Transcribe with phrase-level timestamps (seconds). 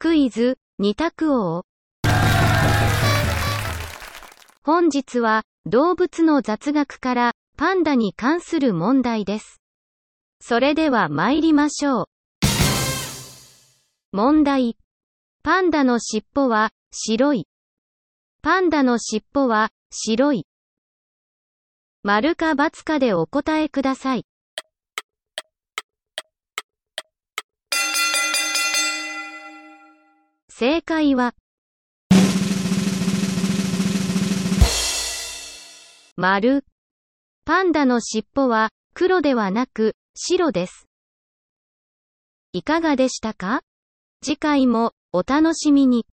[0.00, 1.64] クイズ、二択王。
[4.62, 9.60] 本日は、動物の雑学から、パンダに関する問題です。
[10.40, 12.06] それでは参りましょう。
[14.12, 14.76] 問題。
[15.42, 17.48] パンダの尻尾は、白い。
[18.40, 20.46] パンダの尻尾は、白い。
[22.04, 24.24] 丸か×かでお答えください。
[30.50, 31.34] 正解は、
[36.16, 36.64] 丸。
[37.44, 40.88] パンダの尻尾は、黒ではなく、白です。
[42.52, 43.60] いかがでしたか？
[44.24, 46.06] 次回も、お楽しみに。